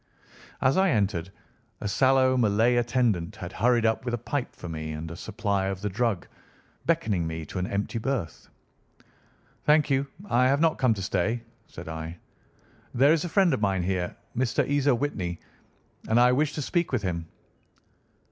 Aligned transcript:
As 0.61 0.77
I 0.77 0.89
entered, 0.89 1.31
a 1.79 1.87
sallow 1.87 2.35
Malay 2.35 2.75
attendant 2.77 3.35
had 3.35 3.51
hurried 3.53 3.85
up 3.85 4.03
with 4.03 4.15
a 4.15 4.25
pipe 4.25 4.55
for 4.55 4.67
me 4.67 4.93
and 4.93 5.11
a 5.11 5.15
supply 5.15 5.67
of 5.67 5.79
the 5.81 5.89
drug, 5.91 6.25
beckoning 6.87 7.27
me 7.27 7.45
to 7.45 7.59
an 7.59 7.67
empty 7.67 7.99
berth. 7.99 8.49
"Thank 9.63 9.91
you. 9.91 10.07
I 10.27 10.47
have 10.47 10.59
not 10.59 10.79
come 10.79 10.95
to 10.95 11.03
stay," 11.03 11.43
said 11.67 11.87
I. 11.87 12.17
"There 12.95 13.13
is 13.13 13.23
a 13.25 13.29
friend 13.29 13.53
of 13.53 13.61
mine 13.61 13.83
here, 13.83 14.15
Mr. 14.35 14.67
Isa 14.67 14.95
Whitney, 14.95 15.39
and 16.09 16.19
I 16.19 16.31
wish 16.31 16.53
to 16.53 16.63
speak 16.63 16.91
with 16.91 17.03
him." 17.03 17.27